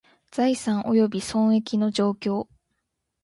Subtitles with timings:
[0.31, 2.47] 財産および損益の状況